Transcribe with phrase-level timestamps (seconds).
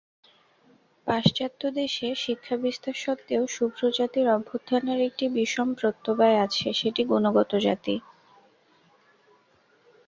[1.07, 7.95] পাশ্চাত্য দেশে শিক্ষাবিস্তার সত্ত্বেও শূদ্রজাতির অভ্যুত্থানের একটি বিষম প্রত্যবায় আছে, সেটি গুণগত জাতি।